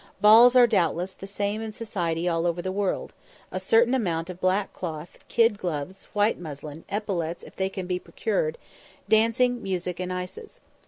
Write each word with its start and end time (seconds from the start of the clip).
Balls 0.19 0.55
are 0.55 0.65
doubtless 0.65 1.13
the 1.13 1.27
same 1.27 1.61
in 1.61 1.71
"society" 1.71 2.27
all 2.27 2.47
over 2.47 2.59
the 2.59 2.71
world; 2.71 3.13
a 3.51 3.59
certain 3.59 3.93
amount 3.93 4.31
of 4.31 4.39
black 4.41 4.73
cloth, 4.73 5.19
kid 5.27 5.59
gloves, 5.59 6.05
white 6.13 6.39
muslin, 6.39 6.83
epaulettes 6.89 7.43
if 7.43 7.55
they 7.55 7.69
can 7.69 7.85
be 7.85 7.99
procured, 7.99 8.57
dancing, 9.07 9.61
music, 9.61 9.99
and 9.99 10.11
ices. 10.11 10.59